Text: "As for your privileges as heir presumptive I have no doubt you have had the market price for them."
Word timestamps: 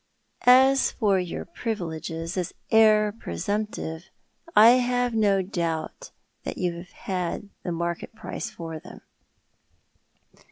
"As 0.47 0.89
for 0.93 1.19
your 1.19 1.45
privileges 1.45 2.35
as 2.35 2.55
heir 2.71 3.11
presumptive 3.11 4.05
I 4.55 4.71
have 4.81 5.13
no 5.13 5.43
doubt 5.43 6.09
you 6.43 6.73
have 6.77 6.89
had 6.91 7.49
the 7.61 7.71
market 7.71 8.15
price 8.15 8.49
for 8.49 8.79
them." 8.79 9.01